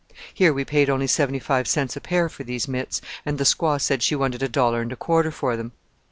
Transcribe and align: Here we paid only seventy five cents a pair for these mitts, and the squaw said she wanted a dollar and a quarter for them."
Here 0.33 0.51
we 0.51 0.65
paid 0.65 0.89
only 0.89 1.05
seventy 1.05 1.37
five 1.37 1.67
cents 1.67 1.95
a 1.95 2.01
pair 2.01 2.27
for 2.27 2.43
these 2.43 2.67
mitts, 2.67 3.01
and 3.23 3.37
the 3.37 3.43
squaw 3.43 3.79
said 3.79 4.01
she 4.01 4.15
wanted 4.15 4.41
a 4.41 4.49
dollar 4.49 4.81
and 4.81 4.91
a 4.91 4.95
quarter 4.95 5.29
for 5.29 5.55
them." 5.55 5.73